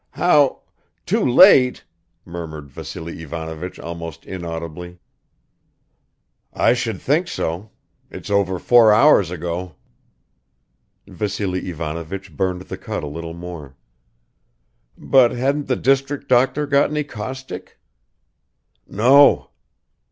"How... 0.13 0.61
too 1.05 1.23
late...?" 1.23 1.83
murmured 2.25 2.71
Vassily 2.71 3.21
Ivanovich 3.21 3.77
almost 3.79 4.25
inaudibly. 4.25 4.97
"I 6.51 6.73
should 6.73 6.99
think 6.99 7.27
so! 7.27 7.69
It's 8.09 8.31
over 8.31 8.57
four 8.57 8.91
hours 8.91 9.29
ago." 9.29 9.75
Vassily 11.05 11.69
Ivanovich 11.69 12.35
burned 12.35 12.63
the 12.63 12.79
cut 12.79 13.03
a 13.03 13.07
little 13.07 13.35
more. 13.35 13.75
"But 14.97 15.33
hadn't 15.33 15.67
the 15.67 15.75
district 15.75 16.27
doctor 16.27 16.65
got 16.65 16.89
any 16.89 17.03
caustic?" 17.03 17.77
"No." 18.87 19.51